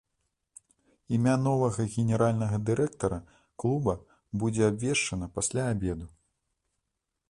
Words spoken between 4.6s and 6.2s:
абвешчанае пасля абеду.